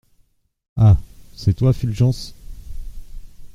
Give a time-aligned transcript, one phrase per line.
[0.77, 0.97] Ah!
[1.35, 2.33] c’est toi, Fulgence?